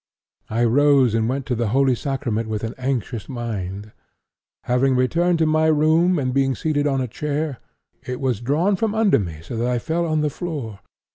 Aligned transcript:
I 0.49 0.63
rose 0.63 1.13
and 1.13 1.29
went 1.29 1.45
to 1.45 1.53
the 1.53 1.67
Holy 1.67 1.93
Sacrament 1.93 2.49
with 2.49 2.63
an 2.63 2.73
anxious 2.79 3.29
mind. 3.29 3.91
Having 4.63 4.95
returned 4.95 5.37
to 5.37 5.45
my 5.45 5.67
room, 5.67 6.17
and 6.17 6.33
being 6.33 6.55
seated 6.55 6.87
on 6.87 7.01
a 7.01 7.07
chair, 7.07 7.59
it 8.03 8.19
was 8.19 8.41
drawn 8.41 8.75
from 8.75 8.95
under 8.95 9.19
me 9.19 9.41
so 9.43 9.55
that 9.57 9.67
I 9.67 9.77
fell 9.77 10.07
on 10.07 10.21
the 10.21 10.31
floor. 10.31 10.79